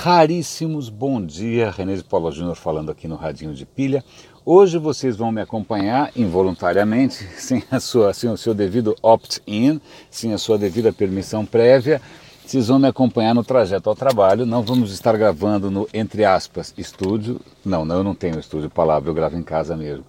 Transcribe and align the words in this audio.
Raríssimos, 0.00 0.88
bom 0.88 1.20
dia, 1.20 1.72
René 1.72 1.96
de 1.96 2.04
Paula 2.04 2.30
Júnior 2.30 2.54
falando 2.54 2.88
aqui 2.88 3.08
no 3.08 3.16
Radinho 3.16 3.52
de 3.52 3.66
Pilha. 3.66 4.04
Hoje 4.46 4.78
vocês 4.78 5.16
vão 5.16 5.32
me 5.32 5.40
acompanhar 5.40 6.12
involuntariamente, 6.14 7.14
sem, 7.36 7.64
a 7.68 7.80
sua, 7.80 8.14
sem 8.14 8.30
o 8.30 8.36
seu 8.36 8.54
devido 8.54 8.94
opt-in, 9.02 9.80
sem 10.08 10.32
a 10.32 10.38
sua 10.38 10.56
devida 10.56 10.92
permissão 10.92 11.44
prévia. 11.44 12.00
Vocês 12.46 12.68
vão 12.68 12.78
me 12.78 12.86
acompanhar 12.86 13.34
no 13.34 13.42
trajeto 13.42 13.90
ao 13.90 13.96
trabalho. 13.96 14.46
Não 14.46 14.62
vamos 14.62 14.92
estar 14.92 15.16
gravando 15.16 15.68
no, 15.68 15.88
entre 15.92 16.24
aspas, 16.24 16.72
estúdio. 16.78 17.40
Não, 17.64 17.84
não, 17.84 17.96
eu 17.96 18.04
não 18.04 18.14
tenho 18.14 18.38
estúdio, 18.38 18.70
palavra, 18.70 19.10
eu 19.10 19.14
gravo 19.14 19.36
em 19.36 19.42
casa 19.42 19.76
mesmo. 19.76 20.04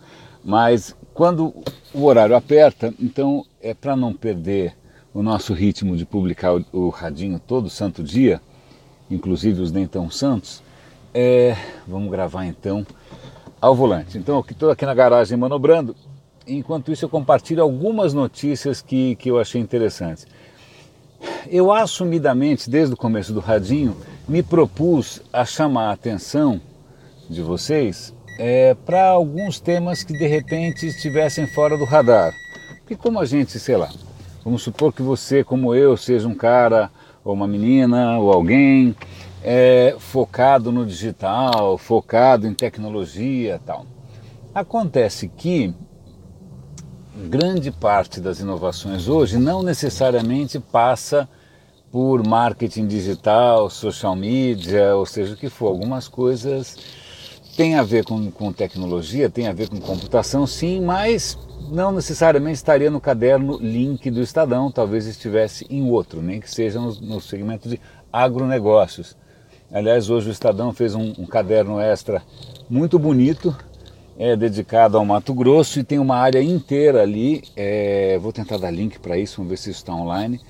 Mas 0.46 0.96
quando 1.16 1.52
o 1.92 2.06
horário 2.06 2.36
aperta, 2.36 2.94
então 3.00 3.44
é 3.60 3.74
para 3.74 3.96
não 3.96 4.14
perder 4.14 4.78
o 5.12 5.24
nosso 5.24 5.52
ritmo 5.52 5.98
de 5.98 6.06
publicar 6.06 6.54
o, 6.54 6.64
o 6.72 6.90
radinho 6.90 7.40
todo 7.40 7.72
santo 7.72 8.04
dia, 8.04 8.40
inclusive 9.10 9.62
os 9.62 9.72
nem 9.72 9.88
tão 9.88 10.10
santos, 10.10 10.62
é, 11.14 11.56
vamos 11.88 12.10
gravar 12.12 12.46
então 12.46 12.86
ao 13.60 13.76
volante. 13.76 14.18
Então, 14.18 14.44
estou 14.50 14.70
aqui 14.70 14.86
na 14.86 14.94
garagem 14.94 15.38
manobrando, 15.38 15.96
enquanto 16.48 16.92
isso 16.92 17.06
eu 17.06 17.10
compartilho 17.10 17.62
algumas 17.62 18.14
notícias 18.14 18.82
que, 18.82 19.16
que 19.16 19.30
eu 19.30 19.40
achei 19.40 19.60
interessantes. 19.60 20.28
Eu 21.48 21.72
assumidamente, 21.72 22.70
desde 22.70 22.94
o 22.94 22.98
começo 22.98 23.34
do 23.34 23.40
radinho, 23.40 23.96
me 24.28 24.42
propus 24.42 25.22
a 25.34 25.44
chamar 25.44 25.90
a 25.90 25.94
atenção 25.94 26.62
de 27.30 27.42
vocês 27.42 28.14
é, 28.40 28.74
para 28.74 29.10
alguns 29.10 29.60
temas 29.60 30.04
que 30.04 30.14
de 30.14 30.28
repente 30.28 30.88
estivessem 30.88 31.46
fora 31.48 31.78
do 31.78 31.84
radar. 31.84 32.34
Porque 32.80 32.96
como 32.96 33.20
a 33.20 33.26
gente, 33.26 33.60
sei 33.60 33.76
lá, 33.76 33.90
vamos 34.44 34.64
supor 34.64 34.94
que 34.94 35.02
você, 35.02 35.44
como 35.44 35.76
eu, 35.76 35.98
seja 35.98 36.28
um 36.28 36.34
cara 36.34 36.90
ou 37.30 37.36
uma 37.36 37.48
menina 37.48 38.18
ou 38.20 38.32
alguém 38.32 38.96
é, 39.44 39.96
focado 40.00 40.72
no 40.72 40.86
digital, 40.86 41.78
focado 41.78 42.48
em 42.48 42.54
tecnologia 42.54 43.62
tal. 43.66 43.86
Acontece 44.54 45.28
que 45.28 45.74
grande 47.28 47.72
parte 47.72 48.20
das 48.20 48.40
inovações 48.40 49.08
hoje 49.08 49.38
não 49.38 49.62
necessariamente 49.62 50.60
passa 50.60 51.30
por 51.92 52.26
marketing 52.26 52.88
digital, 52.88 53.70
social 53.70 54.16
media, 54.16 54.96
ou 54.96 55.06
seja 55.06 55.34
o 55.34 55.38
que 55.38 55.50
for. 55.50 55.68
Algumas 55.68 56.08
coisas 56.08 56.78
têm 57.56 57.76
a 57.76 57.84
ver 57.84 58.06
com, 58.06 58.30
com 58.32 58.52
tecnologia, 58.52 59.30
têm 59.30 59.48
a 59.48 59.54
ver 59.54 59.70
com 59.70 59.80
computação, 59.80 60.46
sim, 60.46 60.82
mas 60.82 61.38
não 61.70 61.92
necessariamente 61.92 62.56
estaria 62.56 62.90
no 62.90 63.02
caderno 63.02 63.58
link 63.58 64.10
do 64.10 64.22
Estadão, 64.22 64.72
talvez 64.72 65.06
estivesse 65.06 65.66
em 65.70 65.90
outro, 65.90 66.22
nem 66.22 66.40
que 66.40 66.50
seja 66.50 66.80
no, 66.80 66.94
no 66.96 67.22
segmento 67.22 67.68
de 67.68 67.80
agronegócios. 68.12 69.16
Aliás, 69.72 70.10
hoje 70.10 70.30
o 70.30 70.32
Estadão 70.32 70.74
fez 70.74 70.96
um, 70.96 71.14
um 71.18 71.26
caderno 71.26 71.80
extra 71.80 72.24
muito 72.70 72.98
bonito, 72.98 73.56
é 74.18 74.36
dedicado 74.36 74.98
ao 74.98 75.06
Mato 75.06 75.34
Grosso 75.34 75.80
e 75.80 75.84
tem 75.84 76.00
uma 76.00 76.18
área 76.18 76.42
inteira 76.42 77.04
ali. 77.04 77.44
É, 77.56 78.18
vou 78.20 78.34
tentar 78.34 78.58
dar 78.58 78.72
link 78.72 79.00
para 79.00 79.18
isso, 79.18 79.38
vamos 79.38 79.52
ver 79.52 79.58
se 79.58 79.70
isso 79.70 79.80
está 79.80 79.94
online. 79.94 80.42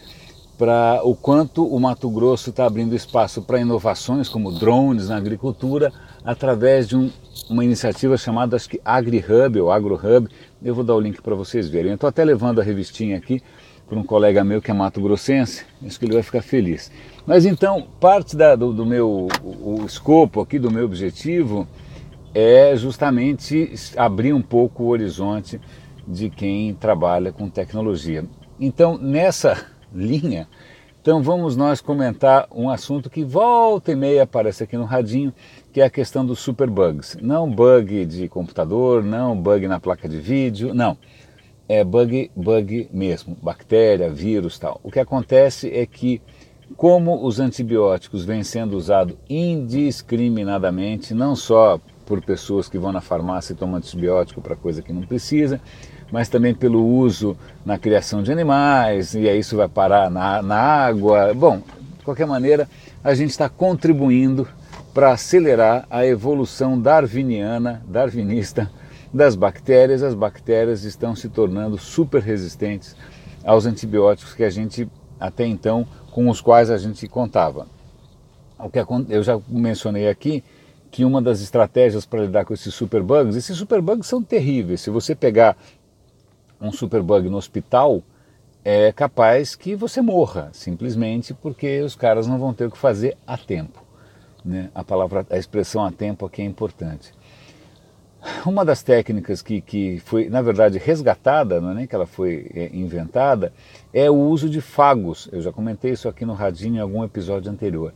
Para 0.59 0.99
o 1.05 1.15
quanto 1.15 1.65
o 1.65 1.79
Mato 1.79 2.09
Grosso 2.09 2.49
está 2.49 2.65
abrindo 2.65 2.93
espaço 2.93 3.41
para 3.41 3.61
inovações 3.61 4.27
como 4.27 4.51
drones 4.51 5.07
na 5.07 5.15
agricultura, 5.15 5.89
através 6.21 6.85
de 6.85 6.97
um, 6.97 7.09
uma 7.49 7.63
iniciativa 7.63 8.17
chamada 8.17 8.57
acho 8.57 8.69
que 8.69 8.81
AgriHub 8.83 9.57
ou 9.61 9.71
AgroHub. 9.71 10.27
Eu 10.61 10.75
vou 10.75 10.83
dar 10.83 10.95
o 10.95 10.99
link 10.99 11.21
para 11.21 11.33
vocês 11.33 11.69
verem. 11.69 11.93
Estou 11.93 12.09
até 12.09 12.25
levando 12.25 12.59
a 12.59 12.63
revistinha 12.63 13.15
aqui 13.15 13.41
para 13.87 13.97
um 13.97 14.03
colega 14.03 14.43
meu 14.43 14.61
que 14.61 14.69
é 14.69 14.73
Mato 14.73 14.99
Grossense, 14.99 15.63
acho 15.81 15.97
que 15.97 16.03
ele 16.03 16.15
vai 16.15 16.23
ficar 16.23 16.41
feliz. 16.41 16.91
Mas 17.25 17.45
então, 17.45 17.87
parte 17.97 18.35
da, 18.35 18.53
do, 18.53 18.73
do, 18.73 18.85
meu 18.85 19.29
o, 19.41 19.81
o 19.81 19.85
escopo 19.85 20.41
aqui, 20.41 20.59
do 20.59 20.69
meu 20.69 20.83
objetivo, 20.83 21.65
é 22.35 22.75
justamente 22.75 23.73
abrir 23.95 24.33
um 24.33 24.41
pouco 24.41 24.83
o 24.83 24.87
horizonte 24.87 25.57
de 26.05 26.29
quem 26.29 26.73
trabalha 26.73 27.31
com 27.31 27.49
tecnologia. 27.49 28.25
Então, 28.59 28.97
nessa 28.97 29.78
linha, 29.93 30.47
então 31.01 31.23
vamos 31.23 31.55
nós 31.55 31.81
comentar 31.81 32.47
um 32.51 32.69
assunto 32.69 33.09
que 33.09 33.23
volta 33.23 33.91
e 33.91 33.95
meia 33.95 34.23
aparece 34.23 34.63
aqui 34.63 34.77
no 34.77 34.85
radinho, 34.85 35.33
que 35.71 35.81
é 35.81 35.85
a 35.85 35.89
questão 35.89 36.25
dos 36.25 36.39
superbugs. 36.39 37.17
Não 37.21 37.49
bug 37.49 38.05
de 38.05 38.27
computador, 38.27 39.03
não 39.03 39.35
bug 39.35 39.67
na 39.67 39.79
placa 39.79 40.09
de 40.09 40.19
vídeo, 40.19 40.73
não 40.73 40.97
é 41.69 41.83
bug, 41.83 42.31
bug 42.35 42.89
mesmo, 42.91 43.37
bactéria, 43.39 44.09
vírus 44.09 44.57
tal. 44.57 44.81
O 44.83 44.91
que 44.91 44.99
acontece 44.99 45.69
é 45.71 45.85
que, 45.85 46.19
como 46.75 47.23
os 47.23 47.39
antibióticos 47.39 48.25
vêm 48.25 48.43
sendo 48.43 48.75
usados 48.75 49.15
indiscriminadamente, 49.29 51.13
não 51.13 51.35
só 51.35 51.79
por 52.07 52.23
pessoas 52.23 52.67
que 52.67 52.79
vão 52.79 52.91
na 52.91 53.01
farmácia 53.01 53.53
e 53.53 53.55
tomam 53.55 53.75
antibiótico 53.75 54.41
para 54.41 54.55
coisa 54.55 54.81
que 54.81 54.91
não 54.91 55.03
precisa, 55.03 55.61
mas 56.11 56.29
também 56.29 56.53
pelo 56.53 56.85
uso 56.85 57.37
na 57.65 57.77
criação 57.77 58.23
de 58.23 58.31
animais, 58.31 59.13
e 59.13 59.27
aí 59.27 59.39
isso 59.39 59.55
vai 59.55 59.67
parar 59.67 60.09
na, 60.09 60.41
na 60.41 60.57
água. 60.57 61.33
Bom, 61.33 61.61
de 61.97 62.03
qualquer 62.03 62.25
maneira, 62.25 62.67
a 63.03 63.13
gente 63.13 63.29
está 63.29 63.47
contribuindo 63.47 64.47
para 64.93 65.11
acelerar 65.11 65.85
a 65.89 66.05
evolução 66.05 66.79
darwiniana, 66.79 67.81
darwinista 67.87 68.69
das 69.13 69.35
bactérias, 69.35 70.03
as 70.03 70.13
bactérias 70.13 70.83
estão 70.83 71.15
se 71.15 71.29
tornando 71.29 71.77
super 71.77 72.21
resistentes 72.21 72.95
aos 73.43 73.65
antibióticos 73.65 74.33
que 74.33 74.43
a 74.43 74.49
gente 74.49 74.87
até 75.19 75.45
então 75.45 75.85
com 76.11 76.29
os 76.29 76.41
quais 76.41 76.69
a 76.69 76.77
gente 76.77 77.07
contava. 77.07 77.67
O 78.57 78.69
que 78.69 78.79
eu 79.09 79.23
já 79.23 79.39
mencionei 79.47 80.09
aqui 80.09 80.43
que 80.91 81.05
uma 81.05 81.21
das 81.21 81.41
estratégias 81.41 82.05
para 82.05 82.23
lidar 82.23 82.45
com 82.45 82.53
esses 82.53 82.73
superbugs, 82.73 83.35
esses 83.35 83.55
superbugs 83.57 84.07
são 84.07 84.23
terríveis. 84.23 84.81
Se 84.81 84.89
você 84.89 85.13
pegar 85.13 85.55
um 86.61 86.71
superbug 86.71 87.29
no 87.29 87.37
hospital, 87.37 88.01
é 88.63 88.91
capaz 88.91 89.55
que 89.55 89.75
você 89.75 90.01
morra, 90.01 90.49
simplesmente 90.51 91.33
porque 91.33 91.81
os 91.81 91.95
caras 91.95 92.27
não 92.27 92.37
vão 92.37 92.53
ter 92.53 92.65
o 92.65 92.71
que 92.71 92.77
fazer 92.77 93.17
a 93.25 93.37
tempo. 93.37 93.83
Né? 94.43 94.69
A 94.75 94.83
palavra, 94.83 95.25
a 95.29 95.37
expressão 95.37 95.83
a 95.83 95.91
tempo 95.91 96.25
aqui 96.25 96.41
é 96.41 96.45
importante. 96.45 97.13
Uma 98.45 98.65
das 98.65 98.83
técnicas 98.83 99.41
que, 99.41 99.61
que 99.61 99.99
foi, 99.99 100.29
na 100.29 100.41
verdade, 100.41 100.77
resgatada, 100.77 101.61
não 101.61 101.71
é 101.71 101.73
nem 101.73 101.87
que 101.87 101.95
ela 101.95 102.05
foi 102.05 102.51
é, 102.53 102.69
inventada, 102.73 103.53
é 103.93 104.09
o 104.09 104.15
uso 104.15 104.49
de 104.49 104.59
fagos. 104.59 105.29
Eu 105.31 105.41
já 105.41 105.53
comentei 105.53 105.91
isso 105.91 106.09
aqui 106.09 106.25
no 106.25 106.33
Radinho 106.33 106.75
em 106.75 106.79
algum 106.79 107.03
episódio 107.03 107.49
anterior. 107.49 107.93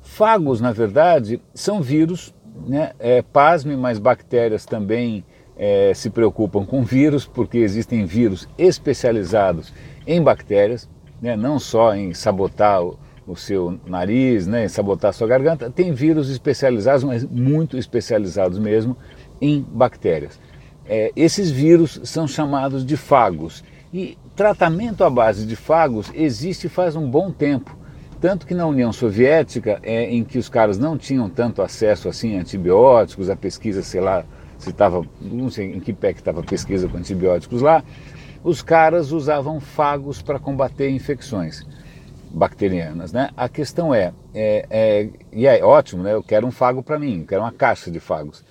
Fagos, 0.00 0.60
na 0.60 0.70
verdade, 0.70 1.40
são 1.52 1.82
vírus, 1.82 2.32
né? 2.66 2.92
É, 3.00 3.20
pasme, 3.20 3.76
mas 3.76 3.98
bactérias 3.98 4.64
também 4.64 5.24
é, 5.56 5.92
se 5.94 6.10
preocupam 6.10 6.64
com 6.64 6.82
vírus, 6.82 7.26
porque 7.26 7.58
existem 7.58 8.04
vírus 8.04 8.48
especializados 8.58 9.72
em 10.06 10.22
bactérias, 10.22 10.88
né? 11.20 11.36
não 11.36 11.58
só 11.58 11.94
em 11.94 12.12
sabotar 12.12 12.82
o, 12.82 12.98
o 13.26 13.36
seu 13.36 13.78
nariz, 13.86 14.46
né? 14.46 14.64
em 14.64 14.68
sabotar 14.68 15.10
a 15.10 15.12
sua 15.12 15.28
garganta, 15.28 15.70
tem 15.70 15.92
vírus 15.92 16.28
especializados, 16.28 17.04
mas 17.04 17.24
muito 17.24 17.76
especializados 17.76 18.58
mesmo, 18.58 18.96
em 19.40 19.60
bactérias. 19.60 20.38
É, 20.86 21.12
esses 21.16 21.50
vírus 21.50 22.00
são 22.04 22.28
chamados 22.28 22.84
de 22.84 22.96
fagos 22.96 23.64
e 23.92 24.18
tratamento 24.34 25.04
à 25.04 25.08
base 25.08 25.46
de 25.46 25.56
fagos 25.56 26.10
existe 26.14 26.68
faz 26.68 26.96
um 26.96 27.08
bom 27.08 27.30
tempo. 27.30 27.76
Tanto 28.20 28.46
que 28.46 28.54
na 28.54 28.66
União 28.66 28.92
Soviética, 28.92 29.78
é, 29.82 30.04
em 30.10 30.24
que 30.24 30.38
os 30.38 30.48
caras 30.48 30.78
não 30.78 30.96
tinham 30.96 31.28
tanto 31.28 31.62
acesso 31.62 32.08
assim 32.08 32.36
a 32.36 32.40
antibióticos, 32.40 33.30
a 33.30 33.36
pesquisa, 33.36 33.82
sei 33.82 34.00
lá, 34.00 34.24
se 34.64 34.70
estava, 34.70 35.04
não 35.20 35.50
sei 35.50 35.74
em 35.74 35.80
que 35.80 35.92
pé 35.92 36.12
que 36.12 36.20
estava 36.20 36.40
a 36.40 36.44
pesquisa 36.44 36.88
com 36.88 36.96
antibióticos 36.96 37.62
lá, 37.62 37.82
os 38.42 38.62
caras 38.62 39.12
usavam 39.12 39.60
fagos 39.60 40.20
para 40.20 40.38
combater 40.38 40.90
infecções 40.90 41.64
bacterianas, 42.30 43.12
né? 43.12 43.30
A 43.36 43.48
questão 43.48 43.94
é, 43.94 44.12
é, 44.34 44.66
é, 44.68 45.08
e 45.32 45.46
é 45.46 45.64
ótimo, 45.64 46.02
né? 46.02 46.12
Eu 46.12 46.22
quero 46.22 46.46
um 46.46 46.50
fago 46.50 46.82
para 46.82 46.98
mim, 46.98 47.20
eu 47.20 47.26
quero 47.26 47.42
uma 47.42 47.52
caixa 47.52 47.90
de 47.90 48.00
fagos 48.00 48.44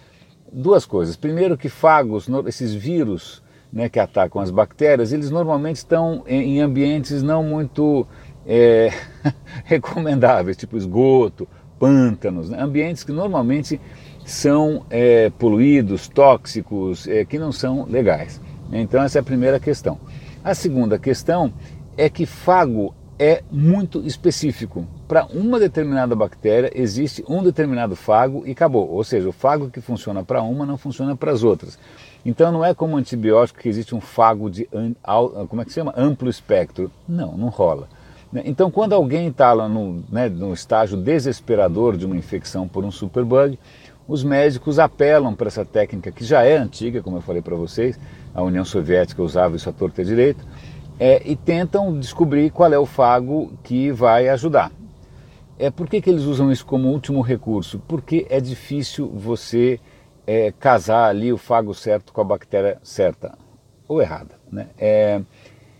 duas 0.54 0.86
coisas. 0.86 1.16
Primeiro 1.16 1.58
que 1.58 1.68
fagos, 1.68 2.28
esses 2.48 2.74
vírus 2.74 3.42
né, 3.72 3.90
que 3.90 4.00
atacam 4.00 4.42
as 4.42 4.52
bactérias, 4.52 5.12
eles 5.12 5.32
normalmente 5.32 5.78
estão 5.78 6.24
em 6.28 6.62
ambientes 6.62 7.24
não 7.24 7.44
muito 7.44 8.06
é, 8.46 8.92
recomendáveis, 9.66 10.56
tipo 10.56 10.78
esgoto, 10.78 11.48
pântanos, 11.80 12.50
né? 12.50 12.62
ambientes 12.62 13.04
que 13.04 13.12
normalmente 13.12 13.82
são 14.26 14.86
é, 14.90 15.30
poluídos, 15.32 16.08
tóxicos, 16.08 17.08
é, 17.08 17.26
que 17.26 17.38
não 17.38 17.52
são 17.52 17.86
legais. 17.86 18.40
Então 18.72 19.02
essa 19.04 19.20
é 19.20 19.22
a 19.22 19.24
primeira 19.24 19.60
questão. 19.60 20.00
A 20.44 20.54
segunda 20.54 20.98
questão 20.98 21.54
é 21.98 22.10
que 22.10 22.26
fago 22.26 22.94
é 23.20 23.44
muito 23.52 24.06
específico. 24.06 24.88
Para 25.08 25.26
uma 25.28 25.60
determinada 25.60 26.16
bactéria 26.16 26.72
existe 26.74 27.24
um 27.30 27.44
determinado 27.44 27.96
fago 27.96 28.44
e 28.46 28.52
acabou. 28.52 28.90
Ou 28.90 29.04
seja, 29.04 29.30
o 29.30 29.34
fago 29.34 29.70
que 29.70 29.80
funciona 29.80 30.24
para 30.24 30.42
uma 30.42 30.66
não 30.66 30.78
funciona 30.78 31.16
para 31.16 31.32
as 31.32 31.44
outras. 31.44 31.78
Então 32.26 32.52
não 32.52 32.66
é 32.66 32.74
como 32.74 32.98
antibiótico 32.98 33.60
que 33.60 33.70
existe 33.70 33.94
um 33.94 34.02
fago 34.02 34.50
de 34.50 34.68
como 35.48 35.62
é 35.62 35.66
que 35.66 35.72
se 35.72 35.76
chama? 35.76 35.94
amplo 35.96 36.30
espectro. 36.30 36.92
Não, 37.08 37.38
não 37.38 37.50
rola. 37.50 37.88
Né? 38.34 38.42
Então, 38.46 38.72
quando 38.72 38.94
alguém 38.94 39.28
está 39.28 39.54
lá 39.54 39.70
no, 39.70 40.04
né, 40.12 40.28
no 40.28 40.52
estágio 40.52 40.98
desesperador 40.98 41.96
de 41.96 42.06
uma 42.06 42.18
infecção 42.18 42.68
por 42.68 42.84
um 42.84 42.90
superbug, 42.90 43.60
os 44.08 44.24
médicos 44.24 44.80
apelam 44.80 45.34
para 45.34 45.48
essa 45.48 45.64
técnica 45.64 46.12
que 46.12 46.26
já 46.26 46.44
é 46.44 46.58
antiga, 46.58 47.02
como 47.02 47.18
eu 47.18 47.22
falei 47.22 47.42
para 47.42 47.56
vocês, 47.56 48.00
a 48.34 48.42
União 48.42 48.66
Soviética 48.66 49.22
usava 49.22 49.56
isso 49.56 49.70
à 49.70 49.74
torta 49.74 50.02
e 50.02 50.06
direito, 50.06 50.46
é, 51.00 51.22
e 51.26 51.36
tentam 51.36 51.98
descobrir 51.98 52.52
qual 52.52 52.72
é 52.72 52.78
o 52.78 52.86
fago 52.86 53.54
que 53.64 53.92
vai 53.92 54.30
ajudar. 54.30 54.72
É, 55.58 55.70
por 55.70 55.88
que, 55.88 56.02
que 56.02 56.10
eles 56.10 56.24
usam 56.24 56.52
isso 56.52 56.66
como 56.66 56.90
último 56.90 57.22
recurso? 57.22 57.80
Porque 57.88 58.26
é 58.30 58.40
difícil 58.40 59.08
você 59.08 59.80
é, 60.26 60.52
casar 60.52 61.10
ali 61.10 61.32
o 61.32 61.38
fago 61.38 61.74
certo 61.74 62.12
com 62.12 62.22
a 62.22 62.24
bactéria 62.24 62.80
certa 62.84 63.38
ou 63.88 64.02
errada. 64.02 64.36
Né? 64.52 64.68
É, 64.78 65.22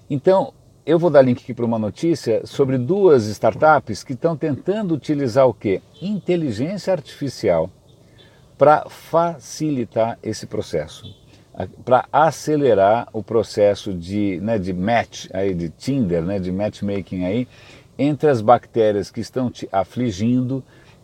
então, 0.10 0.54
eu 0.86 1.00
vou 1.00 1.10
dar 1.10 1.22
link 1.22 1.42
aqui 1.42 1.54
para 1.54 1.66
uma 1.66 1.80
notícia 1.80 2.46
sobre 2.46 2.78
duas 2.78 3.26
startups 3.26 4.04
que 4.04 4.14
estão 4.14 4.36
tentando 4.36 4.94
utilizar 4.94 5.48
o 5.48 5.54
que? 5.54 5.82
Inteligência 6.02 6.94
artificial 6.94 7.70
para 8.58 8.86
facilitar 8.90 10.18
esse 10.22 10.46
processo, 10.46 11.06
para 11.84 12.06
acelerar 12.12 13.08
o 13.14 13.24
processo 13.24 13.94
de, 13.94 14.40
né, 14.42 14.58
de 14.58 14.74
match, 14.74 15.28
aí, 15.34 15.54
de 15.54 15.70
Tinder, 15.70 16.24
né, 16.24 16.40
de 16.40 16.52
matchmaking 16.52 17.26
aí, 17.26 17.48
entre 17.98 18.30
as 18.30 18.42
bactérias 18.42 19.12
que 19.12 19.20
estão 19.20 19.50
te 19.50 19.68
afligindo 19.72 20.64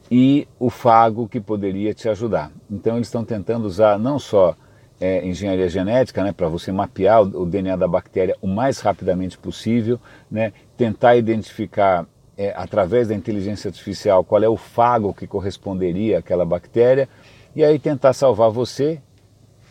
e 0.10 0.48
o 0.60 0.70
fago 0.70 1.28
que 1.28 1.40
poderia 1.40 1.94
te 1.94 2.10
ajudar. 2.10 2.52
Então 2.70 2.96
eles 2.96 3.08
estão 3.08 3.24
tentando 3.24 3.66
usar 3.66 4.00
não 4.00 4.18
só 4.18 4.56
é, 5.00 5.26
engenharia 5.26 5.70
genética, 5.70 6.24
né, 6.24 6.32
para 6.32 6.48
você 6.48 6.72
mapear 6.72 7.22
o, 7.22 7.46
DNA 7.46 7.76
da 7.76 7.88
bactéria 7.88 8.36
o 8.42 8.48
mais 8.48 8.80
rapidamente 8.80 9.38
possível, 9.38 10.00
né, 10.30 10.52
tentar 10.76 11.16
identificar 11.16 12.06
é, 12.38 12.54
através 12.56 13.08
da 13.10 13.16
inteligência 13.16 13.70
artificial 13.70 14.24
qual 14.24 14.44
é 14.44 14.50
o 14.50 14.58
fago 14.58 15.14
que 15.14 15.28
corresponderia 15.28 16.20
àquela 16.20 16.46
bactéria 16.46 17.08
e 17.56 17.64
aí 17.64 17.80
tentar 17.80 18.14
salvar 18.14 18.50
você, 18.50 19.02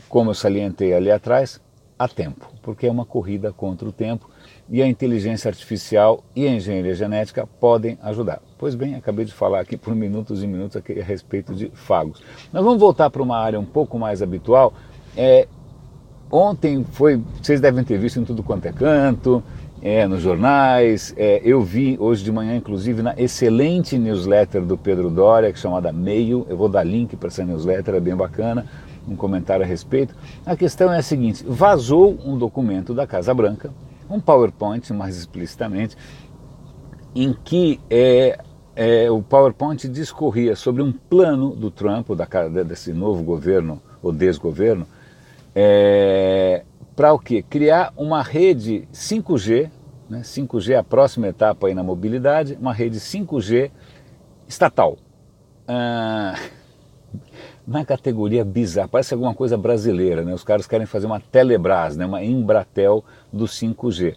como 0.09 0.31
eu 0.31 0.35
salientei 0.35 0.93
ali 0.93 1.11
atrás, 1.11 1.61
a 1.99 2.07
tempo, 2.07 2.47
porque 2.63 2.87
é 2.87 2.91
uma 2.91 3.05
corrida 3.05 3.53
contra 3.53 3.89
o 3.89 3.93
tempo 3.93 4.31
e 4.71 4.83
a 4.83 4.87
inteligência 4.87 5.49
artificial 5.49 6.23
e 6.37 6.47
a 6.47 6.51
engenharia 6.51 6.95
genética 6.95 7.47
podem 7.59 7.99
ajudar. 8.03 8.41
Pois 8.57 8.75
bem, 8.75 8.95
acabei 8.95 9.25
de 9.25 9.33
falar 9.33 9.61
aqui 9.61 9.77
por 9.77 9.95
minutos 9.95 10.43
e 10.43 10.47
minutos 10.47 10.77
a 10.77 11.03
respeito 11.03 11.55
de 11.55 11.71
fagos. 11.75 12.23
Nós 12.53 12.63
vamos 12.63 12.79
voltar 12.79 13.11
para 13.11 13.23
uma 13.23 13.39
área 13.39 13.59
um 13.59 13.65
pouco 13.65 13.99
mais 13.99 14.23
habitual, 14.23 14.73
é, 15.17 15.49
ontem 16.31 16.85
foi, 16.93 17.21
vocês 17.43 17.61
devem 17.61 17.83
ter 17.83 17.99
visto 17.99 18.21
em 18.21 18.25
tudo 18.25 18.43
quanto 18.43 18.67
é 18.67 18.73
canto, 18.73 19.43
é, 19.81 20.07
nos 20.09 20.21
jornais, 20.21 21.15
é, 21.17 21.41
eu 21.45 21.63
vi 21.63 21.97
hoje 22.01 22.25
de 22.25 22.33
manhã, 22.33 22.57
inclusive, 22.57 23.01
na 23.01 23.15
excelente 23.17 23.97
newsletter 23.97 24.63
do 24.63 24.77
Pedro 24.77 25.09
Doria, 25.09 25.53
que 25.53 25.59
é 25.59 25.63
chamada 25.63 25.93
Meio, 25.93 26.45
eu 26.49 26.57
vou 26.57 26.69
dar 26.69 26.83
link 26.83 27.17
para 27.17 27.29
essa 27.29 27.45
newsletter, 27.45 27.95
é 27.95 28.01
bem 28.01 28.17
bacana, 28.17 28.67
um 29.07 29.15
comentário 29.15 29.65
a 29.65 29.69
respeito. 29.69 30.15
A 30.45 30.57
questão 30.57 30.93
é 30.93 30.99
a 30.99 31.03
seguinte, 31.03 31.45
vazou 31.47 32.19
um 32.25 32.37
documento 32.37 32.93
da 32.93 33.07
Casa 33.07 33.33
Branca, 33.33 33.71
um 34.11 34.19
PowerPoint 34.19 34.93
mais 34.93 35.17
explicitamente, 35.17 35.97
em 37.15 37.33
que 37.45 37.81
é, 37.89 38.39
é, 38.75 39.11
o 39.11 39.23
PowerPoint 39.23 39.89
discorria 39.89 40.57
sobre 40.57 40.83
um 40.83 40.93
plano 40.93 41.55
do 41.55 41.71
Trump, 41.71 42.09
da, 42.11 42.63
desse 42.65 42.93
novo 42.93 43.23
governo, 43.23 43.81
ou 44.03 44.13
desgoverno, 44.13 44.87
é, 45.55 46.65
para 46.99 47.13
o 47.15 47.19
quê? 47.21 47.45
Criar 47.49 47.93
uma 47.97 48.25
rede 48.25 48.89
5G, 48.93 49.71
né? 50.11 50.23
5G 50.23 50.73
é 50.73 50.77
a 50.79 50.83
próxima 50.83 51.29
etapa 51.29 51.69
aí 51.69 51.75
na 51.75 51.85
mobilidade, 51.85 52.59
uma 52.61 52.73
rede 52.73 52.99
5G 52.99 53.71
estatal. 54.49 54.99
Ah, 55.69 56.35
na 57.65 57.85
categoria 57.85 58.45
bizarra, 58.45 58.89
parece 58.89 59.15
alguma 59.15 59.33
coisa 59.33 59.57
brasileira, 59.57 60.25
né? 60.25 60.35
Os 60.35 60.43
caras 60.43 60.67
querem 60.67 60.89
fazer 60.89 61.07
uma 61.07 61.21
Telebrás, 61.21 61.97
né? 61.97 62.05
uma 62.05 62.25
Embratel 62.25 63.05
do 63.33 63.45
5G. 63.45 64.17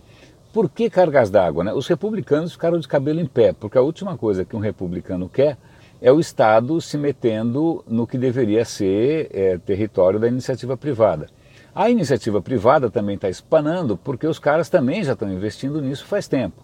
Por 0.51 0.67
que 0.67 0.89
cargas 0.89 1.29
d'água? 1.29 1.63
Né? 1.63 1.73
Os 1.73 1.85
republicanos 1.85 2.53
ficaram 2.53 2.79
de 2.79 2.87
cabelo 2.87 3.19
em 3.19 3.27
pé, 3.27 3.53
porque 3.53 3.77
a 3.77 3.81
última 3.83 4.17
coisa 4.17 4.43
que 4.43 4.55
um 4.55 4.59
republicano 4.59 5.29
quer 5.29 5.55
é 6.01 6.11
o 6.11 6.19
Estado 6.19 6.81
se 6.81 6.97
metendo 6.97 7.85
no 7.87 8.07
que 8.07 8.17
deveria 8.17 8.65
ser 8.65 9.29
é, 9.31 9.59
território 9.59 10.19
da 10.19 10.27
iniciativa 10.27 10.75
privada. 10.75 11.27
A 11.73 11.89
iniciativa 11.89 12.41
privada 12.41 12.89
também 12.89 13.15
está 13.15 13.29
espanando 13.29 13.95
porque 13.97 14.27
os 14.27 14.39
caras 14.39 14.69
também 14.69 15.03
já 15.03 15.13
estão 15.13 15.31
investindo 15.31 15.81
nisso 15.81 16.05
faz 16.05 16.27
tempo. 16.27 16.61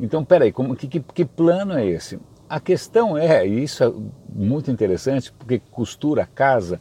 Então, 0.00 0.24
peraí, 0.24 0.52
como, 0.52 0.74
que, 0.74 0.86
que, 0.88 1.00
que 1.00 1.24
plano 1.24 1.74
é 1.74 1.86
esse? 1.86 2.18
A 2.48 2.58
questão 2.58 3.16
é, 3.16 3.46
e 3.46 3.62
isso 3.62 3.84
é 3.84 3.92
muito 4.32 4.70
interessante, 4.70 5.32
porque 5.32 5.60
costura 5.70 6.26
casa 6.26 6.80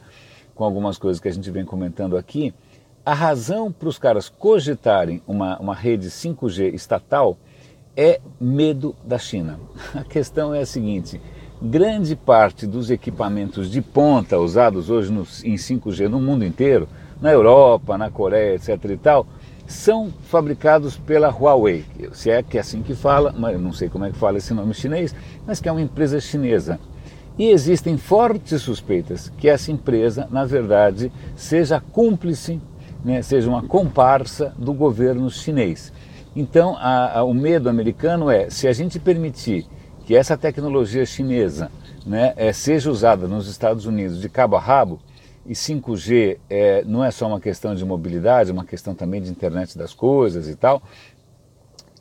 com 0.56 0.64
algumas 0.64 0.98
coisas 0.98 1.22
que 1.22 1.28
a 1.28 1.32
gente 1.32 1.52
vem 1.52 1.66
comentando 1.66 2.18
aqui, 2.18 2.54
a 3.06 3.14
razão 3.14 3.72
para 3.72 3.88
os 3.88 4.00
caras 4.00 4.28
cogitarem 4.28 5.22
uma, 5.28 5.58
uma 5.60 5.76
rede 5.76 6.10
5G 6.10 6.74
estatal 6.74 7.38
é 7.96 8.20
medo 8.40 8.96
da 9.04 9.18
China. 9.18 9.60
A 9.94 10.04
questão 10.04 10.54
é 10.54 10.62
a 10.62 10.66
seguinte: 10.66 11.22
grande 11.62 12.16
parte 12.16 12.66
dos 12.68 12.90
equipamentos 12.90 13.72
de 13.72 13.82
ponta 13.82 14.38
usados 14.38 14.90
hoje 14.90 15.12
no, 15.12 15.22
em 15.44 15.56
5G 15.56 16.08
no 16.08 16.20
mundo 16.20 16.44
inteiro, 16.44 16.88
na 17.22 17.32
Europa, 17.32 17.98
na 17.98 18.10
Coreia, 18.10 18.56
etc. 18.56 18.84
e 18.86 18.98
tal, 18.98 19.28
são 19.68 20.14
fabricados 20.24 20.98
pela 20.98 21.30
Huawei, 21.30 21.86
se 22.14 22.30
é 22.30 22.42
que 22.42 22.58
é 22.58 22.62
assim 22.62 22.82
que 22.82 22.96
fala, 22.96 23.34
mas 23.38 23.54
eu 23.54 23.60
não 23.60 23.74
sei 23.74 23.90
como 23.90 24.06
é 24.06 24.12
que 24.12 24.18
fala 24.18 24.38
esse 24.38 24.54
nome 24.54 24.74
chinês, 24.74 25.14
mas 25.46 25.60
que 25.60 25.68
é 25.68 25.72
uma 25.72 25.82
empresa 25.82 26.20
chinesa. 26.22 26.80
E 27.38 27.50
existem 27.50 27.98
fortes 27.98 28.62
suspeitas 28.62 29.32
que 29.38 29.48
essa 29.48 29.72
empresa, 29.72 30.28
na 30.32 30.46
verdade, 30.46 31.12
seja 31.36 31.80
cúmplice, 31.80 32.60
né, 33.04 33.22
seja 33.22 33.50
uma 33.50 33.62
comparsa 33.62 34.54
do 34.58 34.74
governo 34.74 35.30
chinês. 35.30 35.94
Então, 36.36 36.76
a, 36.78 37.20
a, 37.20 37.24
o 37.24 37.34
medo 37.34 37.70
americano 37.70 38.30
é: 38.30 38.50
se 38.50 38.68
a 38.68 38.74
gente 38.74 39.00
permitir 39.00 39.68
que 40.06 40.16
essa 40.16 40.38
tecnologia 40.38 41.06
chinesa 41.06 41.70
né, 42.06 42.34
é, 42.38 42.54
seja 42.54 42.90
usada 42.90 43.28
nos 43.28 43.48
Estados 43.48 43.86
Unidos 43.86 44.22
de 44.22 44.30
cabo 44.30 44.56
a 44.56 44.60
rabo, 44.60 45.00
e 45.48 45.54
5G 45.54 46.38
é, 46.50 46.84
não 46.86 47.04
é 47.04 47.10
só 47.10 47.28
uma 47.28 47.40
questão 47.40 47.74
de 47.74 47.86
mobilidade, 47.86 48.50
é 48.50 48.54
uma 48.54 48.66
questão 48.66 48.94
também 48.94 49.22
de 49.22 49.32
internet 49.32 49.78
das 49.78 49.94
coisas 49.94 50.48
e 50.50 50.56
tal, 50.56 50.84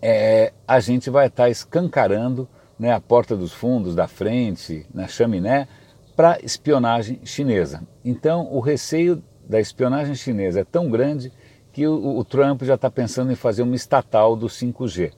é, 0.03 0.53
a 0.67 0.81
gente 0.81 1.09
vai 1.09 1.29
estar 1.29 1.45
tá 1.45 1.51
escancarando 1.51 2.49
né, 2.79 2.93
a 2.93 3.01
porta 3.01 3.37
dos 3.37 3.53
fundos, 3.53 3.95
da 3.95 4.07
frente, 4.07 4.85
na 4.93 5.09
chaminé, 5.09 5.69
para 6.15 6.39
espionagem 6.43 7.21
chinesa. 7.25 7.83
Então, 8.05 8.49
o 8.53 8.61
receio 8.61 9.23
da 9.49 9.61
espionagem 9.61 10.15
chinesa 10.15 10.61
é 10.61 10.65
tão 10.65 10.91
grande 10.91 11.33
que 11.73 11.87
o, 11.87 12.19
o 12.19 12.25
Trump 12.25 12.63
já 12.63 12.75
está 12.75 12.91
pensando 12.91 13.31
em 13.31 13.37
fazer 13.37 13.63
uma 13.63 13.77
estatal 13.77 14.35
do 14.35 14.47
5G. 14.47 15.13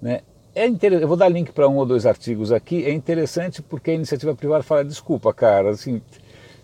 Né? 0.00 0.22
É 0.54 0.66
eu 0.66 1.06
vou 1.06 1.16
dar 1.16 1.28
link 1.28 1.52
para 1.52 1.68
um 1.68 1.76
ou 1.76 1.86
dois 1.86 2.04
artigos 2.04 2.50
aqui. 2.50 2.84
É 2.84 2.92
interessante 2.92 3.62
porque 3.62 3.92
a 3.92 3.94
iniciativa 3.94 4.34
privada 4.34 4.64
fala: 4.64 4.84
desculpa, 4.84 5.32
cara, 5.32 5.70
assim, 5.70 6.02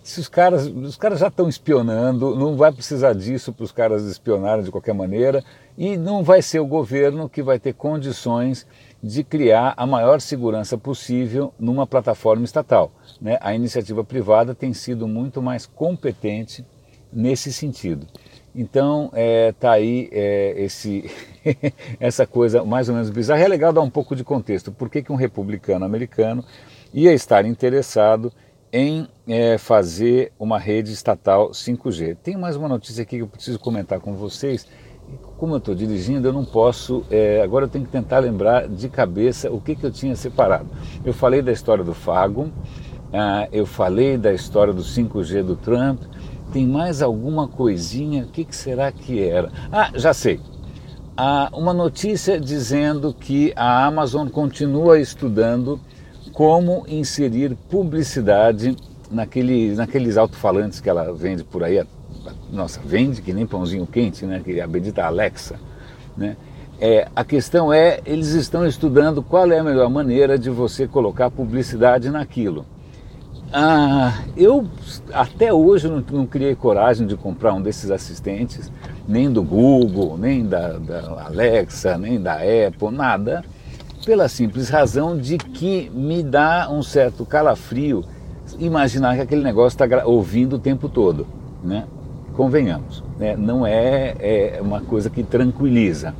se 0.04 0.20
os 0.20 0.28
caras, 0.28 0.66
os 0.66 0.98
caras 0.98 1.18
já 1.18 1.28
estão 1.28 1.48
espionando, 1.48 2.36
não 2.36 2.58
vai 2.58 2.70
precisar 2.70 3.14
disso 3.14 3.54
para 3.54 3.64
os 3.64 3.72
caras 3.72 4.04
espionarem 4.04 4.62
de 4.62 4.70
qualquer 4.70 4.92
maneira, 4.92 5.42
e 5.78 5.96
não 5.96 6.22
vai 6.22 6.42
ser 6.42 6.60
o 6.60 6.66
governo 6.66 7.26
que 7.26 7.42
vai 7.42 7.58
ter 7.58 7.72
condições 7.72 8.66
de 9.02 9.24
criar 9.24 9.72
a 9.78 9.86
maior 9.86 10.20
segurança 10.20 10.76
possível 10.76 11.54
numa 11.58 11.86
plataforma 11.86 12.44
estatal. 12.44 12.92
Né? 13.18 13.38
A 13.40 13.54
iniciativa 13.54 14.04
privada 14.04 14.54
tem 14.54 14.74
sido 14.74 15.08
muito 15.08 15.40
mais 15.40 15.64
competente 15.64 16.66
nesse 17.10 17.50
sentido. 17.50 18.06
Então 18.54 19.06
está 19.06 19.18
é, 19.18 19.52
tá 19.52 19.72
aí 19.72 20.10
é, 20.12 20.54
esse, 20.58 21.10
essa 21.98 22.26
coisa 22.26 22.62
mais 22.62 22.90
ou 22.90 22.94
menos 22.94 23.08
bizarra. 23.08 23.40
É 23.40 23.48
legal 23.48 23.72
dar 23.72 23.80
um 23.80 23.90
pouco 23.90 24.14
de 24.14 24.22
contexto. 24.22 24.70
Por 24.70 24.90
que, 24.90 25.02
que 25.02 25.10
um 25.10 25.16
republicano 25.16 25.86
americano 25.86 26.44
ia 26.92 27.14
estar 27.14 27.46
interessado 27.46 28.30
em 28.74 29.06
é, 29.28 29.56
fazer 29.56 30.32
uma 30.36 30.58
rede 30.58 30.92
estatal 30.92 31.50
5G? 31.50 32.16
Tem 32.20 32.36
mais 32.36 32.56
uma 32.56 32.68
notícia 32.68 33.02
aqui 33.02 33.18
que 33.18 33.22
eu 33.22 33.28
preciso 33.28 33.56
comentar 33.60 34.00
com 34.00 34.14
vocês. 34.14 34.66
Como 35.38 35.54
eu 35.54 35.58
estou 35.58 35.76
dirigindo, 35.76 36.26
eu 36.26 36.32
não 36.32 36.44
posso. 36.44 37.04
É, 37.08 37.40
agora 37.40 37.66
eu 37.66 37.68
tenho 37.68 37.84
que 37.84 37.92
tentar 37.92 38.18
lembrar 38.18 38.66
de 38.66 38.88
cabeça 38.88 39.48
o 39.48 39.60
que, 39.60 39.76
que 39.76 39.86
eu 39.86 39.92
tinha 39.92 40.16
separado. 40.16 40.66
Eu 41.04 41.14
falei 41.14 41.40
da 41.40 41.52
história 41.52 41.84
do 41.84 41.94
Fago, 41.94 42.50
ah, 43.12 43.46
eu 43.52 43.64
falei 43.64 44.18
da 44.18 44.32
história 44.32 44.72
do 44.72 44.82
5G 44.82 45.44
do 45.44 45.54
Trump 45.54 46.02
tem 46.54 46.68
mais 46.68 47.02
alguma 47.02 47.48
coisinha, 47.48 48.22
o 48.22 48.28
que, 48.28 48.44
que 48.44 48.54
será 48.54 48.92
que 48.92 49.20
era? 49.20 49.50
Ah, 49.72 49.90
já 49.94 50.14
sei. 50.14 50.40
Há 51.16 51.50
uma 51.52 51.72
notícia 51.72 52.40
dizendo 52.40 53.12
que 53.12 53.52
a 53.56 53.84
Amazon 53.84 54.28
continua 54.28 55.00
estudando 55.00 55.80
como 56.34 56.84
inserir 56.88 57.56
publicidade 57.70 58.76
naquele, 59.10 59.74
naqueles 59.74 60.16
alto-falantes 60.16 60.80
que 60.80 60.90
ela 60.90 61.12
vende 61.14 61.44
por 61.44 61.62
aí. 61.62 61.82
Nossa, 62.52 62.80
vende 62.84 63.22
que 63.22 63.32
nem 63.32 63.46
pãozinho 63.46 63.86
quente, 63.86 64.26
né? 64.26 64.42
Que 64.44 64.60
a 64.60 64.66
bendita 64.66 65.04
Alexa, 65.04 65.58
né? 66.16 66.36
É, 66.80 67.06
a 67.14 67.24
questão 67.24 67.72
é, 67.72 68.00
eles 68.04 68.30
estão 68.30 68.66
estudando 68.66 69.22
qual 69.22 69.50
é 69.52 69.60
a 69.60 69.64
melhor 69.64 69.88
maneira 69.88 70.36
de 70.36 70.50
você 70.50 70.88
colocar 70.88 71.30
publicidade 71.30 72.10
naquilo. 72.10 72.66
Ah, 73.52 74.24
eu 74.36 74.66
até 75.12 75.52
hoje 75.52 75.88
não, 75.88 76.04
não, 76.10 76.26
criei 76.26 76.56
coragem 76.56 77.06
de 77.06 77.16
comprar 77.16 77.54
um 77.54 77.62
desses 77.62 77.92
assistentes, 77.92 78.72
nem 79.06 79.30
do 79.30 79.44
Google, 79.44 80.18
nem 80.18 80.44
da, 80.44 80.78
da 80.78 81.24
Alexa, 81.26 81.96
nem 81.96 82.20
da 82.20 82.34
Apple, 82.34 82.90
nada, 82.90 83.44
pela 84.04 84.28
simples 84.28 84.68
razão 84.68 85.16
de 85.16 85.38
que 85.38 85.90
me 85.94 86.22
dá 86.22 86.68
um 86.70 86.82
certo 86.82 87.24
calafrio 87.24 88.04
imaginar 88.58 89.16
que 89.16 89.22
aquele 89.22 89.42
negócio 89.42 89.82
está 89.82 90.06
ouvindo 90.06 90.56
o 90.56 90.58
tempo 90.58 90.88
todo, 90.88 91.26
né? 91.62 91.84
Convenhamos, 92.34 93.02
né? 93.18 93.36
não 93.36 93.66
é, 93.66 94.14
é 94.18 94.58
uma 94.60 94.80
coisa 94.80 95.08
que 95.08 95.22
tranquiliza. 95.22 96.14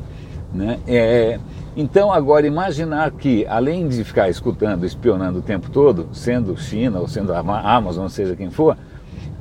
Né? 0.52 0.78
É, 0.86 1.40
então, 1.76 2.12
agora, 2.12 2.46
imaginar 2.46 3.10
que, 3.10 3.44
além 3.46 3.88
de 3.88 4.04
ficar 4.04 4.30
escutando, 4.30 4.86
espionando 4.86 5.40
o 5.40 5.42
tempo 5.42 5.68
todo, 5.70 6.08
sendo 6.12 6.56
China 6.56 7.00
ou 7.00 7.08
sendo 7.08 7.32
a 7.32 7.40
Amazon, 7.40 8.06
seja 8.06 8.36
quem 8.36 8.48
for, 8.48 8.76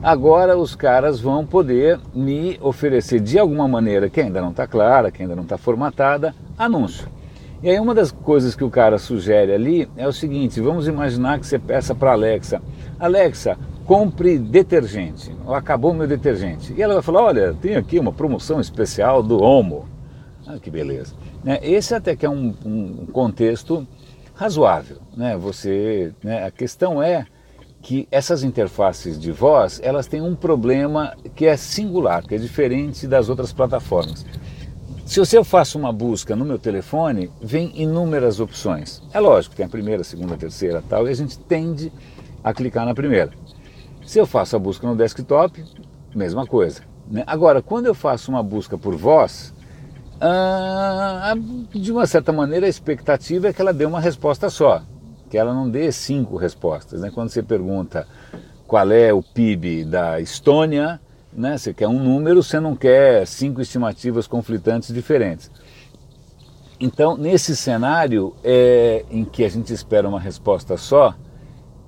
agora 0.01 0.57
os 0.57 0.75
caras 0.75 1.19
vão 1.19 1.45
poder 1.45 2.00
me 2.13 2.57
oferecer 2.59 3.19
de 3.19 3.38
alguma 3.38 3.67
maneira, 3.67 4.09
que 4.09 4.19
ainda 4.19 4.41
não 4.41 4.50
está 4.50 4.65
clara, 4.65 5.12
que 5.12 5.21
ainda 5.21 5.35
não 5.35 5.43
está 5.43 5.59
formatada, 5.59 6.33
anúncio. 6.57 7.07
E 7.63 7.70
aí, 7.70 7.79
uma 7.79 7.96
das 7.96 8.12
coisas 8.12 8.55
que 8.55 8.63
o 8.65 8.70
cara 8.70 9.00
sugere 9.00 9.53
ali 9.53 9.89
é 9.96 10.05
o 10.05 10.12
seguinte: 10.12 10.60
vamos 10.60 10.86
imaginar 10.86 11.39
que 11.39 11.48
você 11.48 11.58
peça 11.58 11.96
para 11.96 12.12
Alexa, 12.12 12.62
Alexa, 13.00 13.58
compre 13.86 14.38
detergente, 14.38 15.34
acabou 15.48 15.93
meu 15.93 16.05
detergente. 16.05 16.74
E 16.74 16.82
ela 16.82 16.96
vai 16.96 17.01
falar: 17.01 17.24
olha, 17.24 17.53
tem 17.53 17.77
aqui 17.77 17.98
uma 17.98 18.12
promoção 18.12 18.60
especial 18.60 19.24
do 19.24 19.41
Omo. 19.41 19.88
Ah, 20.46 20.60
que 20.62 20.70
beleza. 20.70 21.15
Né? 21.41 21.58
Esse 21.63 21.96
até 21.96 22.17
que 22.17 22.25
é 22.25 22.29
um, 22.29 22.53
um 22.65 23.05
contexto 23.05 23.88
razoável. 24.36 24.98
Né? 25.15 25.38
Você, 25.38 26.12
né? 26.22 26.46
A 26.46 26.51
questão 26.51 27.01
é 27.01 27.25
que 27.82 28.10
essas 28.12 28.43
interfaces 28.43 29.17
de 29.17 29.32
voz 29.32 29.79
elas 29.82 30.05
têm 30.05 30.22
um 30.22 30.36
problema 30.36 31.15
que 31.34 31.46
é 31.46 31.55
singular, 31.55 32.24
que 32.24 32.36
é 32.36 32.38
diferente 32.38 33.08
das 33.08 33.29
outras 33.29 33.53
plataformas. 33.53 34.25
Se 35.05 35.36
eu 35.36 35.43
faço 35.43 35.77
uma 35.77 35.91
busca 35.91 36.36
no 36.36 36.45
meu 36.45 36.57
telefone, 36.57 37.29
vem 37.41 37.72
inúmeras 37.75 38.39
opções. 38.39 39.01
É 39.13 39.19
lógico, 39.19 39.53
tem 39.53 39.65
a 39.65 39.69
primeira, 39.69 40.01
a 40.01 40.05
segunda, 40.05 40.36
a 40.36 40.38
terceira 40.38 40.81
tal, 40.88 41.07
e 41.07 41.12
a 41.12 41.13
gente 41.13 41.38
tende 41.38 41.91
a 42.43 42.53
clicar 42.53 42.86
na 42.86 42.95
primeira. 42.95 43.31
Se 44.05 44.17
eu 44.17 44.25
faço 44.25 44.55
a 44.55 44.60
busca 44.60 44.88
no 44.88 44.95
desktop, 44.95 45.63
mesma 46.15 46.48
coisa. 46.48 46.81
Né? 47.07 47.24
Agora, 47.27 47.62
quando 47.62 47.86
eu 47.86 47.93
faço 47.93 48.31
uma 48.31 48.41
busca 48.41 48.77
por 48.77 48.95
voz, 48.95 49.53
ah, 50.22 51.33
de 51.74 51.91
uma 51.91 52.07
certa 52.07 52.31
maneira, 52.31 52.65
a 52.65 52.69
expectativa 52.69 53.50
é 53.50 53.53
que 53.53 53.62
ela 53.62 53.74
dê 53.74 53.86
uma 53.86 54.00
resposta 54.00 54.50
só, 54.50 54.81
que 55.29 55.38
ela 55.38 55.53
não 55.53 55.69
dê 55.69 55.91
cinco 55.91 56.38
respostas. 56.38 57.01
Né? 57.01 57.12
Quando 57.13 57.29
você 57.29 57.43
pergunta 57.43 58.07
qual 58.65 58.89
é 58.89 59.13
o 59.13 59.22
PIB 59.22 59.83
da 59.83 60.22
Estônia, 60.22 61.00
né? 61.35 61.57
você 61.57 61.73
quer 61.73 61.87
um 61.87 61.99
número, 61.99 62.41
você 62.41 62.59
não 62.59 62.75
quer 62.75 63.25
cinco 63.25 63.61
estimativas 63.61 64.27
conflitantes 64.27 64.93
diferentes. 64.93 65.49
Então, 66.79 67.15
nesse 67.15 67.55
cenário 67.55 68.35
é, 68.43 69.05
em 69.09 69.23
que 69.23 69.43
a 69.43 69.49
gente 69.49 69.73
espera 69.73 70.07
uma 70.07 70.19
resposta 70.19 70.75
só, 70.75 71.15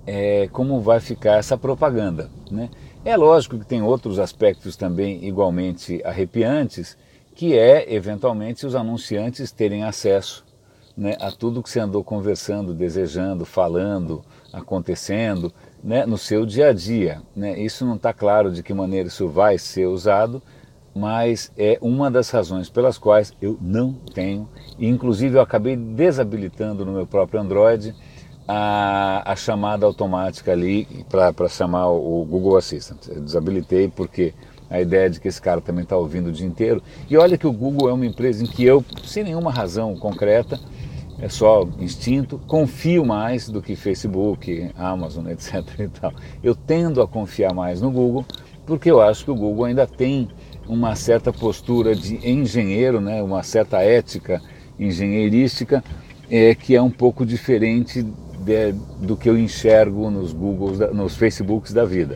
é, 0.07 0.47
como 0.51 0.79
vai 0.79 0.99
ficar 0.99 1.37
essa 1.37 1.57
propaganda? 1.57 2.29
Né? 2.49 2.69
É 3.03 3.17
lógico 3.17 3.57
que 3.59 3.65
tem 3.65 3.81
outros 3.81 4.19
aspectos 4.19 4.75
também 4.75 5.25
igualmente 5.25 6.01
arrepiantes, 6.05 6.97
que 7.33 7.57
é, 7.57 7.93
eventualmente, 7.93 8.65
os 8.65 8.75
anunciantes 8.75 9.51
terem 9.51 9.83
acesso 9.83 10.45
né, 10.95 11.17
a 11.19 11.29
tudo 11.29 11.61
que 11.61 11.69
você 11.69 11.79
andou 11.79 12.03
conversando, 12.03 12.73
desejando, 12.73 13.45
falando, 13.45 14.23
acontecendo 14.53 15.51
né, 15.84 16.05
no 16.05 16.17
seu 16.17 16.46
dia 16.46 16.70
a 16.70 16.74
dia. 16.74 17.22
Né? 17.36 17.60
Isso 17.60 17.86
não 17.86 17.96
está 17.96 18.13
claro 18.13 18.51
de 18.51 18.63
que 18.63 18.74
maneira 18.74 19.08
isso 19.08 19.27
vai 19.27 19.58
ser 19.58 19.86
usado, 19.86 20.41
mas 20.96 21.51
é 21.58 21.77
uma 21.82 22.10
das 22.10 22.29
razões 22.29 22.70
pelas 22.70 22.98
quais 22.98 23.34
eu 23.41 23.58
não 23.62 23.94
tenho, 24.13 24.48
e 24.79 24.88
inclusive 24.88 25.38
eu 25.38 25.41
acabei 25.41 25.75
desabilitando 25.75 26.86
no 26.86 26.94
meu 26.94 27.05
próprio 27.05 27.41
Android 27.41 27.94
a, 28.48 29.24
a 29.25 29.36
chamada 29.36 29.86
automática 29.86 30.51
ali 30.51 30.88
para 31.10 31.50
chamar 31.50 31.89
o 31.89 32.25
Google 32.29 32.55
Assistant. 32.58 33.08
Eu 33.10 33.22
desabilitei 33.22 33.88
porque 33.88 34.34
a 34.70 34.79
ideia 34.82 35.10
de 35.10 35.20
que 35.20 35.27
esse 35.27 35.41
cara 35.41 35.62
também 35.62 35.84
está 35.84 35.96
ouvindo 35.98 36.27
o 36.27 36.32
dia 36.32 36.48
inteiro. 36.48 36.82
E 37.10 37.17
olha 37.17 37.38
que 37.38 37.48
o 37.48 37.51
Google 37.51 37.89
é 37.89 37.94
uma 37.94 38.05
empresa 38.05 38.44
em 38.44 38.48
que 38.48 38.63
eu, 38.63 38.84
sem 39.03 39.24
nenhuma 39.24 39.51
razão 39.51 39.96
concreta, 39.96 40.60
é 41.19 41.29
só 41.29 41.67
instinto, 41.79 42.39
confio 42.48 43.05
mais 43.05 43.48
do 43.50 43.62
que 43.62 43.75
Facebook, 43.75 44.72
Amazon, 44.75 45.27
etc. 45.27 45.63
E 45.79 45.88
tal. 45.88 46.13
Eu 46.43 46.55
tendo 46.55 47.01
a 47.01 47.07
confiar 47.07 47.53
mais 47.53 47.81
no 47.81 47.91
Google, 47.91 48.25
porque 48.65 48.89
eu 48.89 49.01
acho 49.01 49.25
que 49.25 49.31
o 49.31 49.36
Google 49.36 49.65
ainda 49.65 49.88
tem 49.88 50.27
uma 50.67 50.95
certa 50.95 51.31
postura 51.31 51.95
de 51.95 52.27
engenheiro, 52.27 53.00
né, 53.00 53.22
uma 53.22 53.43
certa 53.43 53.81
ética 53.81 54.41
engenheirística, 54.79 55.84
é, 56.29 56.55
que 56.55 56.75
é 56.75 56.81
um 56.81 56.89
pouco 56.89 57.25
diferente 57.25 58.01
de, 58.03 58.72
do 59.00 59.15
que 59.15 59.29
eu 59.29 59.38
enxergo 59.38 60.10
nos 60.10 60.34
Googles, 60.34 60.79
nos 60.93 61.15
Facebooks 61.15 61.72
da 61.72 61.86
vida. 61.86 62.15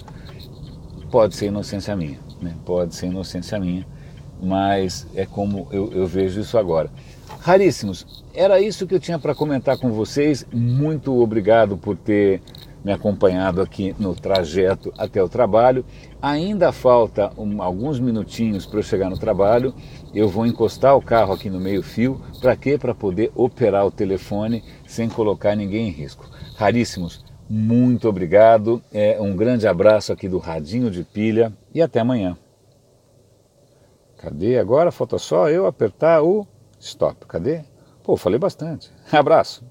Pode 1.12 1.36
ser 1.36 1.48
inocência 1.48 1.96
minha 1.96 2.18
né? 2.42 2.56
pode 2.66 2.96
ser 2.96 3.08
inocência 3.08 3.60
minha, 3.60 3.86
mas 4.42 5.08
é 5.16 5.26
como 5.26 5.68
eu, 5.72 5.92
eu 5.94 6.08
vejo 6.08 6.40
isso 6.40 6.58
agora. 6.58 6.90
Raríssimos, 7.40 8.24
era 8.34 8.60
isso 8.60 8.88
que 8.88 8.96
eu 8.96 9.00
tinha 9.00 9.20
para 9.20 9.36
comentar 9.36 9.78
com 9.78 9.92
vocês. 9.92 10.46
Muito 10.52 11.22
obrigado 11.22 11.78
por 11.78 11.96
ter 11.96 12.42
me 12.84 12.92
acompanhado 12.92 13.62
aqui 13.62 13.96
no 14.00 14.16
trajeto 14.16 14.94
até 14.98 15.22
o 15.22 15.30
trabalho. 15.30 15.86
Ainda 16.22 16.72
falta 16.72 17.32
um, 17.38 17.62
alguns 17.62 18.00
minutinhos 18.00 18.66
para 18.66 18.80
eu 18.80 18.84
chegar 18.84 19.10
no 19.10 19.18
trabalho. 19.18 19.74
Eu 20.14 20.28
vou 20.30 20.46
encostar 20.46 20.96
o 20.96 21.02
carro 21.02 21.34
aqui 21.34 21.50
no 21.50 21.60
meio-fio. 21.60 22.22
Para 22.42 22.56
quê? 22.56 22.78
Para 22.78 22.96
poder 22.96 23.32
operar 23.36 23.86
o 23.86 23.92
telefone 23.92 24.64
sem 24.88 25.10
colocar 25.10 25.56
ninguém 25.56 25.88
em 25.88 25.92
risco. 25.92 26.30
Raríssimos, 26.56 27.24
muito 27.50 28.08
obrigado. 28.08 28.82
É, 28.94 29.18
um 29.20 29.36
grande 29.36 29.68
abraço 29.68 30.14
aqui 30.14 30.28
do 30.28 30.38
Radinho 30.38 30.92
de 30.92 31.04
Pilha 31.04 31.54
e 31.74 31.82
até 31.82 32.00
amanhã. 32.00 32.38
Cadê 34.18 34.60
agora? 34.60 34.92
Falta 34.92 35.18
só 35.18 35.50
eu 35.50 35.66
apertar 35.66 36.22
o 36.22 36.46
stop. 36.80 37.26
Cadê? 37.28 37.64
Pô, 38.04 38.16
falei 38.18 38.40
bastante. 38.40 38.92
Abraço. 39.12 39.64